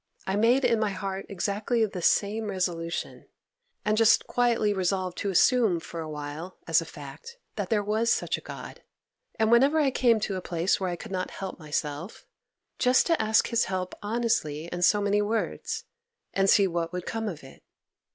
[0.25, 3.27] I made in my heart exactly the same resolution,
[3.85, 8.11] and just quietly resolved to assume for a while, as a fact, that there was
[8.11, 8.81] such a God,
[9.37, 12.25] and whenever I came to a place where I could not help myself,
[12.79, 15.83] just to ask His help honestly in so many words,
[16.33, 17.61] and see what would come of it.